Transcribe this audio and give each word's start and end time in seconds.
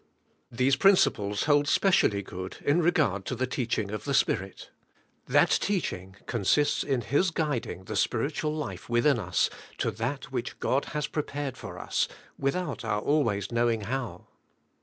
These 0.51 0.77
principles 0.77 1.43
hold 1.43 1.67
specially 1.67 2.23
good 2.23 2.57
in 2.65 2.81
regard 2.81 3.23
to 3.25 3.35
the 3.35 3.45
teaching 3.45 3.91
of 3.91 4.03
the 4.05 4.15
Spirit. 4.15 4.71
That 5.27 5.51
teaching 5.51 6.15
consists 6.25 6.83
in 6.83 7.01
His 7.01 7.29
guiding 7.29 7.83
the 7.83 7.95
spiritual 7.95 8.51
life 8.55 8.87
toithin 8.87 9.19
us 9.19 9.51
to 9.77 9.91
that 9.91 10.31
which 10.31 10.59
God 10.59 10.85
has 10.97 11.05
prepared 11.05 11.55
for 11.55 11.75
us^ 11.77 12.07
without 12.35 12.83
our 12.83 13.01
always 13.01 13.51
knowing 13.51 13.81
hoiu. 13.81 14.25